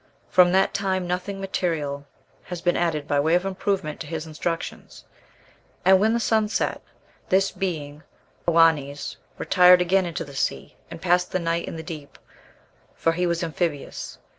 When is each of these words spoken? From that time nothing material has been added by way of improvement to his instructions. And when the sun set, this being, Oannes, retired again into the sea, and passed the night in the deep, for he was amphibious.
From 0.29 0.51
that 0.51 0.73
time 0.73 1.05
nothing 1.05 1.39
material 1.39 2.07
has 2.45 2.59
been 2.59 2.75
added 2.75 3.07
by 3.07 3.19
way 3.19 3.35
of 3.35 3.45
improvement 3.45 3.99
to 3.99 4.07
his 4.07 4.25
instructions. 4.25 5.05
And 5.85 5.99
when 5.99 6.13
the 6.15 6.19
sun 6.19 6.49
set, 6.49 6.81
this 7.29 7.51
being, 7.51 8.01
Oannes, 8.47 9.17
retired 9.37 9.79
again 9.79 10.07
into 10.07 10.25
the 10.25 10.33
sea, 10.35 10.75
and 10.89 10.99
passed 11.03 11.31
the 11.31 11.37
night 11.37 11.67
in 11.67 11.75
the 11.75 11.83
deep, 11.83 12.17
for 12.95 13.11
he 13.11 13.27
was 13.27 13.43
amphibious. 13.43 14.17